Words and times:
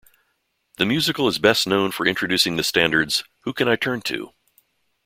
The 0.77 0.85
musical 0.87 1.27
is 1.27 1.37
best 1.37 1.67
known 1.67 1.91
for 1.91 2.07
introducing 2.07 2.55
the 2.55 2.63
standards 2.63 3.23
"Who 3.41 3.53
Can 3.53 3.67
I 3.67 3.75
Turn 3.75 4.01
To? 4.01 4.31